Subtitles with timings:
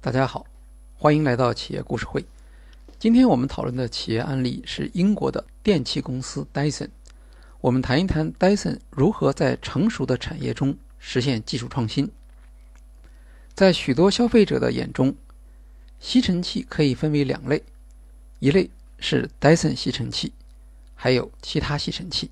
[0.00, 0.46] 大家好，
[0.94, 2.24] 欢迎来到企业故事会。
[3.00, 6.90] 今天我们讨论的企业案例是英国的电器公司 Dyson。
[7.60, 12.08] 我们谈一谈 Dyson 如何在成熟的产业中实现技术创新。
[13.54, 15.16] 在许多消费者的眼中，
[15.98, 17.64] 吸尘器可以分为两类，
[18.38, 20.32] 一类是 Dyson 吸尘器，
[20.94, 22.30] 还有其他吸尘器。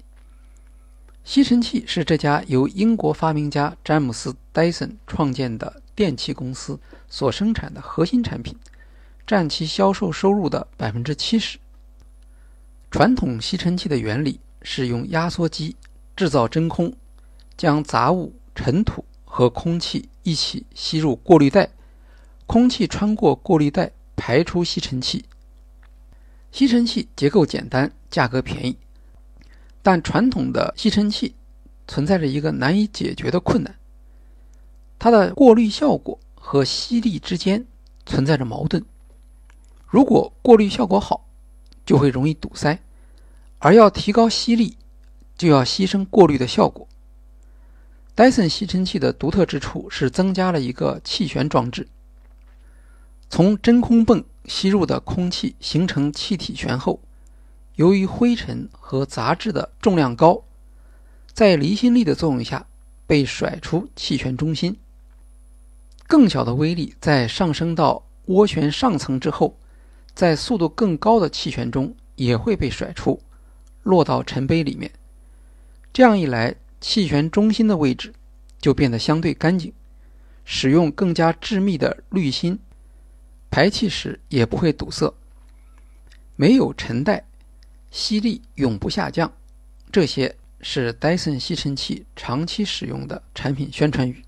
[1.24, 6.78] 吸尘器是这家由英国发明家詹姆斯·戴森创建的电器公司
[7.08, 8.54] 所生产的核心产品，
[9.26, 11.58] 占其销售收入的百分之七十。
[12.90, 15.74] 传统吸尘器的原理是用压缩机
[16.14, 16.94] 制造真空，
[17.56, 21.70] 将杂物、尘土和空气一起吸入过滤袋，
[22.46, 25.24] 空气穿过过滤袋排出吸尘器。
[26.52, 28.76] 吸尘器结构简单，价格便宜。
[29.82, 31.34] 但传统的吸尘器
[31.86, 33.74] 存在着一个难以解决的困难，
[34.98, 37.66] 它的过滤效果和吸力之间
[38.04, 38.84] 存在着矛盾。
[39.86, 41.26] 如果过滤效果好，
[41.84, 42.78] 就会容易堵塞；
[43.58, 44.76] 而要提高吸力，
[45.36, 46.86] 就要牺牲过滤的效果。
[48.14, 51.86] 戴森吸尘器的独特之处是增加了一个气旋装置，
[53.28, 57.00] 从真空泵吸入的空气形成气体旋后。
[57.74, 60.42] 由于灰尘和杂质的重量高，
[61.34, 62.66] 在离心力的作用下
[63.06, 64.78] 被甩出气旋中心。
[66.06, 69.58] 更小的微粒在上升到涡旋上层之后，
[70.14, 73.20] 在速度更高的气旋中也会被甩出，
[73.82, 74.90] 落到尘杯里面。
[75.92, 78.12] 这样一来，气旋中心的位置
[78.60, 79.72] 就变得相对干净。
[80.44, 82.58] 使用更加致密的滤芯，
[83.50, 85.12] 排气时也不会堵塞。
[86.36, 87.24] 没有尘袋。
[87.92, 89.32] 吸力永不下降，
[89.90, 94.22] 这些是戴森吸尘器长期使用的产品宣传语。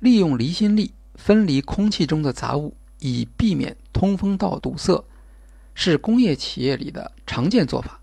[0.00, 5.04] 利用离心力分离空气中的杂物，以避免通风道堵塞，
[5.74, 8.00] 是工业企业里的常见做法。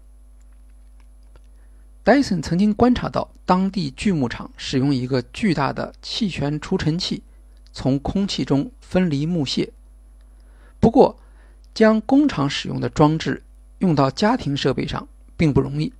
[2.03, 7.23] 戴森曾经观察到当地锯木厂使用一个巨大的气旋除尘器，
[7.71, 9.71] 从空气中分离木屑。
[10.79, 11.17] 不过，
[11.73, 13.41] 将工厂使用的装置。
[13.79, 15.91] 用到家庭设备上并不容易，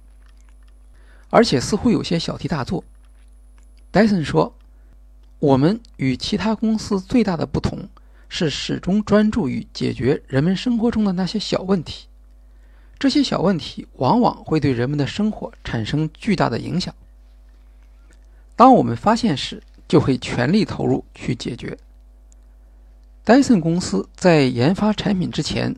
[1.30, 2.86] 而且似乎有些小题大做。
[3.92, 4.56] 戴森说
[5.40, 7.88] ：“我们与其他公司最大的不同
[8.30, 12.08] 是始终专注于解决人们生活中的那些小问题，
[12.98, 16.94] 这些小问题往往会对人们的生活产生巨大的影响。
[18.56, 21.78] 当我们发现时，就会全力投入去解决。”
[23.24, 25.76] 戴森公司在研发产品之前。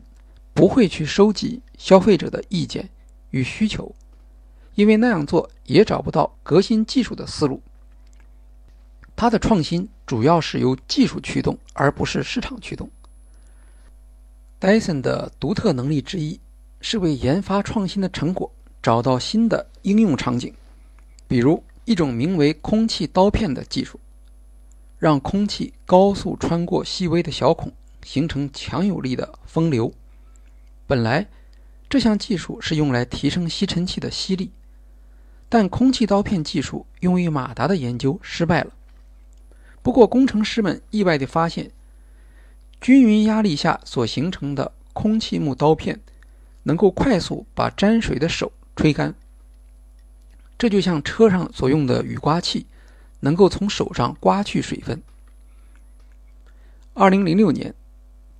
[0.54, 2.88] 不会去收集消费者的意见
[3.30, 3.94] 与需求，
[4.74, 7.62] 因为那样做也找不到革新技术的思路。
[9.20, 12.88] 它的创新主要是由技术驱动，而不是市场驱动。
[14.60, 16.38] 戴森的独特能力之一
[16.80, 18.48] 是为研发创新的成果
[18.80, 20.54] 找到新的应用场景，
[21.26, 23.98] 比如一种名为“空气刀片”的技术，
[25.00, 27.72] 让空气高速穿过细微的小孔，
[28.04, 29.92] 形成强有力的风流。
[30.86, 31.26] 本来，
[31.88, 34.52] 这项技术是用来提升吸尘器的吸力，
[35.48, 38.74] 但空气刀片技术用于马达的研究失败了。
[39.82, 41.70] 不过，工程师们意外地发现，
[42.80, 46.00] 均匀压力下所形成的空气木刀片
[46.64, 49.14] 能够快速把沾水的手吹干。
[50.58, 52.66] 这就像车上所用的雨刮器，
[53.20, 55.02] 能够从手上刮去水分。
[56.94, 57.74] 二零零六年。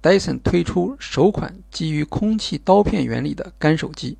[0.00, 4.16] 戴森推出首款基于空气刀片原理的干手机。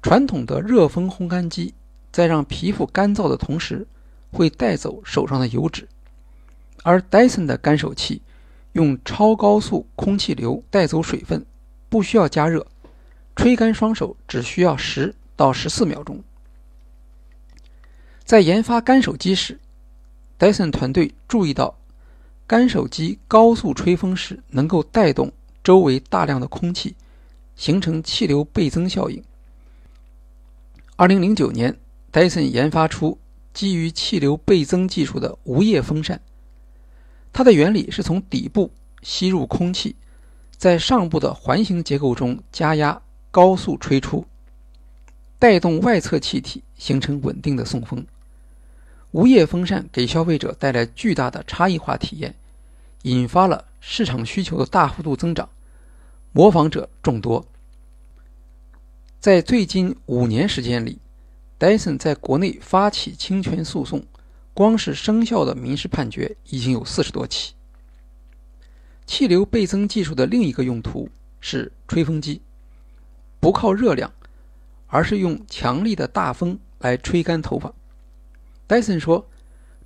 [0.00, 1.74] 传统的热风烘干机
[2.12, 3.84] 在让皮肤干燥的同时，
[4.32, 5.88] 会带走手上的油脂，
[6.82, 8.22] 而戴森的干手器
[8.72, 11.44] 用超高速空气流带走水分，
[11.88, 12.66] 不需要加热，
[13.36, 16.24] 吹干双手只需要十到十四秒钟。
[18.24, 19.60] 在研发干手机时，
[20.38, 21.76] 戴森团队注意到。
[22.44, 25.32] 干手机高速吹风时，能够带动
[25.64, 26.96] 周围大量的空气，
[27.56, 29.22] 形成气流倍增效应。
[30.96, 31.78] 二零零九年，
[32.10, 33.18] 戴森研发出
[33.52, 36.20] 基于气流倍增技术的无叶风扇。
[37.32, 38.70] 它的原理是从底部
[39.02, 39.96] 吸入空气，
[40.56, 43.00] 在上部的环形结构中加压，
[43.30, 44.26] 高速吹出，
[45.38, 48.06] 带动外侧气体，形成稳定的送风。
[49.12, 52.34] 无叶风扇给消费者带来巨大的差异化体验。
[53.02, 55.48] 引发了市场需求的大幅度增长，
[56.30, 57.44] 模仿者众多。
[59.18, 60.98] 在最近五年时间里，
[61.62, 64.02] 戴森在国内发起侵权诉讼，
[64.52, 67.54] 光是生效的民事判决已经有四十多起。
[69.06, 72.42] 气流倍增技术的另一个用途是吹风机，
[73.38, 74.12] 不靠热量，
[74.88, 77.72] 而是用强力的大风来吹干头发。
[78.66, 79.28] 戴森说，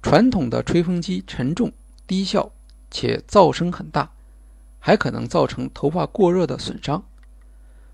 [0.01, 1.71] 传统的吹风机沉重、
[2.07, 2.51] 低效
[2.91, 4.11] 且噪声很大，
[4.79, 7.05] 还可能造成头发过热的损伤。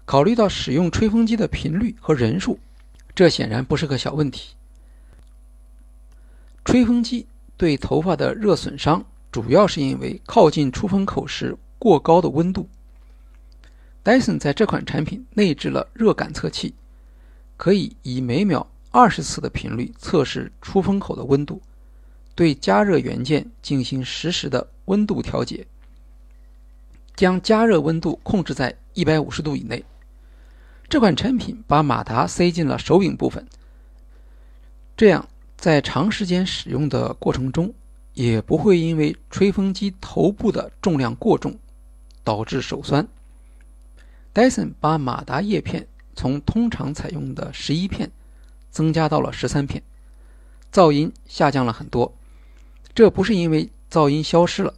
[0.05, 2.61] 考虑到使用吹风机的频率和人数，
[3.15, 4.55] 这显然不是个小问题。
[6.65, 7.27] 吹风机
[7.57, 12.69] 对头发的热损伤，主要是因为靠近出风口时过高的温度。
[14.03, 16.75] 戴森在这款产品内置了热感测器，
[17.57, 21.61] 可以以每秒二十次的频率测试出风口的温度，
[22.35, 25.67] 对加热元件进行实时的温度调节，
[27.15, 29.85] 将加热温度控制在一百五十度以内。
[30.93, 33.47] 这款产品把马达塞进了手柄部分，
[34.95, 37.73] 这样在长时间使用的过程中，
[38.13, 41.59] 也不会因为吹风机头部的重量过重
[42.23, 43.09] 导致手酸。
[44.35, 48.11] 戴森把马达叶片从通常采用的十一片
[48.71, 49.83] 增加到了十三片，
[50.71, 52.13] 噪音下降了很多。
[52.95, 54.75] 这不是因为噪音消失了，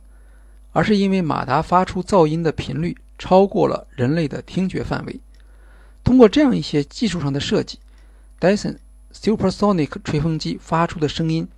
[0.71, 5.19] 而是因为马达发出噪音的频率超过了人类的听觉范围。
[6.05, 7.79] 通过这样一些技术上的设计
[8.39, 8.77] ，Dyson
[9.13, 11.49] Supersonic 吹风机发出的声音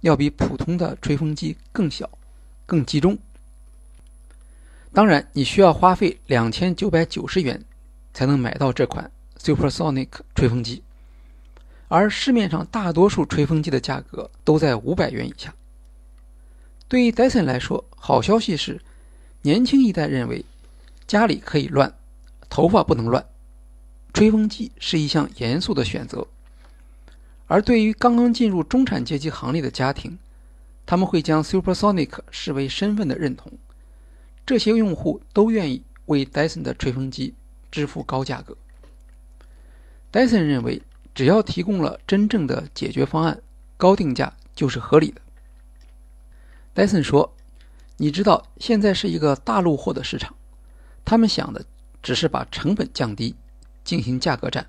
[0.00, 2.08] 要比普通的吹风机更小、
[2.64, 3.18] 更集中。
[4.92, 7.62] 当然，你需要花费两千九百九十元
[8.14, 10.82] 才能买到这款 Supersonic 吹风机，
[11.88, 15.52] 而市面上大多数吹风机的价格都在五百元以下。
[16.88, 18.80] 对于 Dyson 来说，好消息是，
[19.42, 20.44] 年轻一代认为
[21.06, 21.92] 家里可以乱，
[22.48, 23.26] 头发不能乱。
[24.16, 26.26] 吹风机是一项严肃的选择，
[27.48, 30.18] 而对于刚刚进入中产阶级行列的家庭，
[30.86, 33.52] 他们会将 Supersonic 视为身份的认同。
[34.46, 37.34] 这些用户都愿意为 Dyson 的吹风机
[37.70, 38.56] 支付高价格。
[40.10, 40.80] Dyson 认为，
[41.14, 43.42] 只要提供了真正的解决方案，
[43.76, 45.20] 高定价就是合理的。
[46.74, 47.34] Dyson 说
[47.98, 50.34] ：“你知道，现在是一个大陆货的市场，
[51.04, 51.66] 他们想的
[52.02, 53.36] 只是把成本降低。”
[53.86, 54.66] 进行价格战，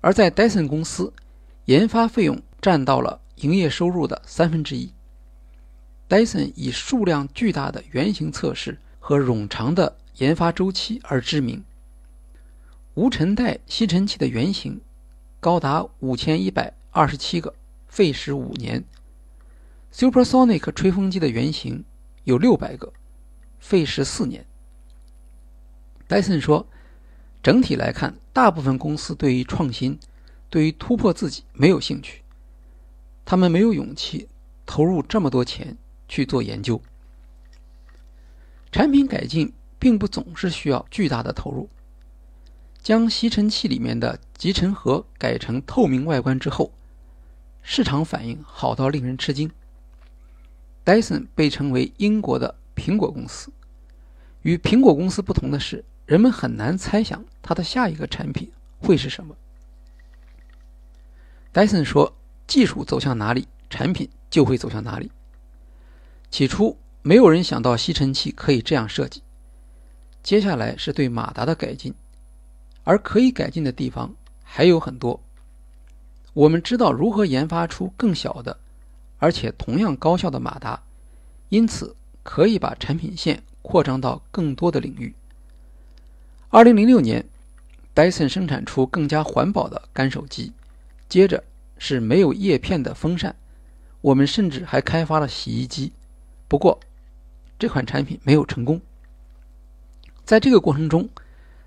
[0.00, 1.12] 而在戴森公司，
[1.66, 4.90] 研发费用占到了营业收入的三分之一。
[6.08, 11.62] 戴森以数量巨大的原型测试和冗长的研发周期而知名。
[12.94, 14.80] 无尘袋吸尘器的原型
[15.38, 17.54] 高达五千一百二十七个，
[17.88, 18.82] 费时五年
[19.92, 21.84] ；Supersonic 吹风机的原型
[22.24, 22.90] 有六百个，
[23.60, 24.46] 费时四年。
[26.08, 26.66] 戴森说。
[27.42, 29.98] 整体来看，大部分公司对于创新、
[30.48, 32.22] 对于突破自己没有兴趣，
[33.24, 34.28] 他们没有勇气
[34.64, 36.80] 投入这么多钱去做研究。
[38.70, 41.68] 产品改进并不总是需要巨大的投入。
[42.80, 46.72] 将吸尘器里面的集尘盒改成透明外观之后，
[47.62, 49.50] 市场反应好到令人吃惊。
[50.82, 53.52] 戴森被称为英国的苹果公司，
[54.42, 55.84] 与苹果公司不同的是。
[56.06, 58.50] 人们很难猜想它的下一个产品
[58.80, 59.36] 会是什么。
[61.52, 62.14] 戴森说
[62.46, 65.10] ：“技术走向哪里，产品就会走向哪里。”
[66.30, 69.22] 起初，没有人想到吸尘器可以这样设计。
[70.22, 71.94] 接下来是对马达的改进，
[72.84, 75.20] 而可以改进的地方还有很多。
[76.32, 78.58] 我们知道如何研发出更小的，
[79.18, 80.82] 而且同样高效的马达，
[81.50, 85.14] 因此可以把产品线扩张到更多的领域。
[86.54, 87.24] 二零零六年，
[87.94, 90.52] 戴森生产出更加环保的干手机，
[91.08, 91.42] 接着
[91.78, 93.34] 是没有叶片的风扇。
[94.02, 95.92] 我们甚至还开发了洗衣机，
[96.48, 96.78] 不过
[97.58, 98.78] 这款产品没有成功。
[100.26, 101.08] 在这个过程中，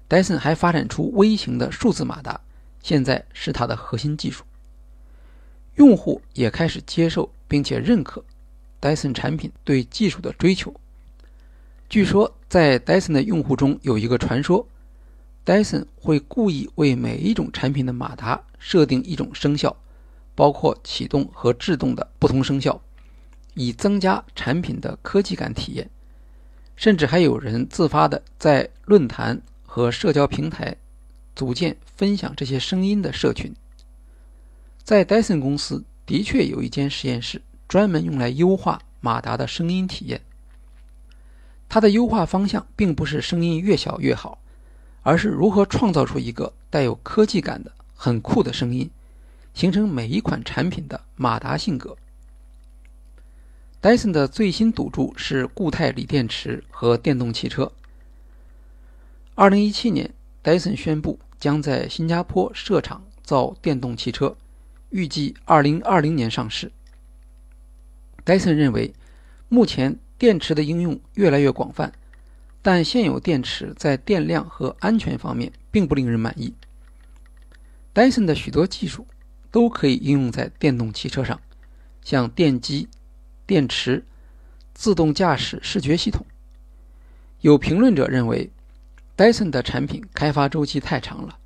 [0.08, 2.40] 戴森还发展出微型的数字马达，
[2.84, 4.44] 现在是它的核心技术。
[5.78, 8.24] 用户也开始接受并且认可
[8.80, 10.72] 戴森产品对技术的追求。
[11.90, 14.64] 据说，在戴森的用户中有一个传说。
[15.46, 19.78] 戴森会故意为每一种产品的马达设定一种声效，
[20.34, 22.82] 包括启动和制动的不同声效，
[23.54, 25.88] 以增加产品的科技感体验。
[26.76, 30.76] 甚至还有人自发的在论坛和社交平台
[31.36, 33.54] 组建分享这些声音的社群。
[34.84, 40.22] 在戴森公司的确有一间实验室专门用来优化马达的声音体验。
[41.70, 44.40] 它的优化方向并不是声音越小越好。
[45.06, 48.90] 而是如何创造出一个带有科技感的很酷的声音，
[49.54, 51.96] 形成每一款产品的马达性格。
[53.80, 57.72] 戴森的最新赌注是固态锂电池和电动汽车。
[59.36, 64.36] 二零一七年，戴森宣布将在新加坡设厂造电动汽车，
[64.90, 66.72] 预计二零二零年上市。
[68.24, 68.92] 戴森认为，
[69.50, 71.94] 目前电池的应用越来越广泛，
[72.66, 76.52] 但现有电池在电量和安全方面并不令人满意。
[77.94, 79.06] 戴森的许多技术
[79.52, 81.40] 都可以应用在电动汽车上，
[82.04, 82.90] 像电机。
[83.46, 84.04] 电池、
[84.74, 86.26] 自动驾驶视觉系统。
[87.42, 88.50] 有评论者认为，
[89.16, 91.38] 戴森的产品开发周期太长了。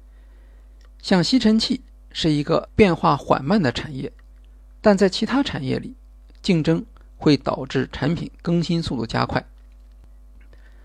[1.01, 1.81] 像吸尘器
[2.13, 4.09] 是一个变化缓慢的产业，
[4.79, 5.93] 但在其他产业里，
[6.41, 6.85] 竞争
[7.17, 9.45] 会导致产品更新速度加快。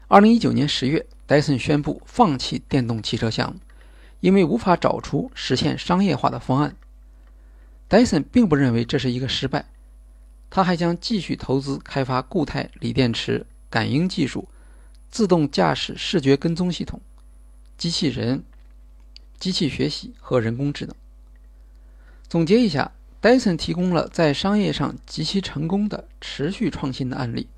[0.07, 3.59] 二零一九年十月，戴森宣布放弃电动汽车项目，
[4.21, 6.77] 因为无法找出实现商业化的方案。
[7.89, 9.65] 戴森并不认为这是一个失败。
[10.51, 14.47] 他还将继续投资开发固态锂电池、感应技术、
[15.11, 17.01] 自动驾驶视觉跟踪系统、
[17.79, 18.45] 机器人、
[19.39, 20.95] 机器学习和人工智能。
[22.29, 27.49] 总结一下，戴森提供了在商业上极其成功的持续创新的案例。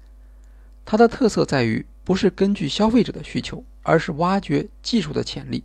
[0.85, 5.65] 它的特色在于不是根据消费者的需求，而是挖掘技术的潜力。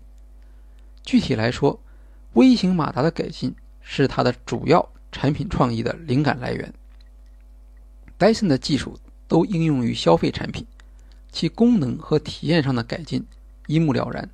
[1.03, 1.79] 具体来说，
[2.33, 6.73] 微型马达的改进是它的主要产品创意的灵感来源。
[8.17, 10.65] 戴森的技术都应用于消费产品，
[11.31, 13.23] 其功能和体验上的改进
[13.67, 14.27] 一目了然。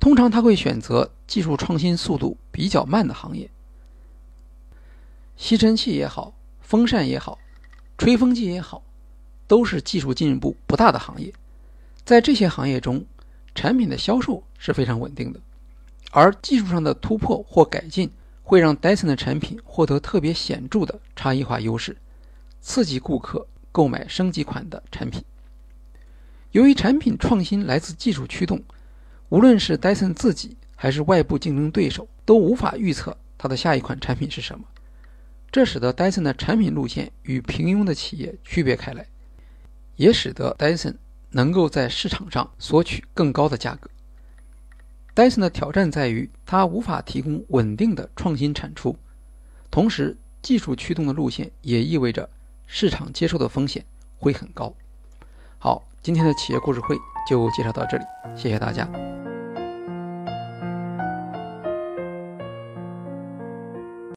[0.00, 3.50] 通常他会选择技术创新速度比较慢的行业，
[5.36, 6.32] 吸尘器也好，
[6.62, 7.38] 风扇也好，
[7.98, 8.82] 吹风机也好，
[9.54, 11.32] 都是技术进步不大的行业。
[12.04, 13.06] 在这些行业中，
[13.54, 15.38] 产品的销售是非常稳定的，
[16.10, 18.10] 而技术上的突破或改进
[18.42, 21.96] 会让戴森的产品获得特别显著的差异化优势。
[22.60, 25.22] 刺激顾客购买升级款的产品。
[26.50, 28.60] 由于产品创新来自技术驱动，
[29.28, 34.64] 无论是戴森自己还是外部竞争对手都无法预测它的下一款产品是什么，
[35.52, 39.06] 这使得戴森的产品路线与平庸的企业区别开来，
[39.96, 40.96] 也使得戴森
[41.30, 43.90] 能够在市场上索取更高的价格。
[45.14, 48.96] 戴森的挑战在于，它无法提供稳定的创新产出，
[49.70, 52.28] 同时技术驱动的路线也意味着。
[52.66, 53.84] 市场接受的风险
[54.16, 54.74] 会很高。
[55.58, 56.96] 好，今天的企业故事会
[57.28, 59.13] 就介绍到这里，谢谢大家。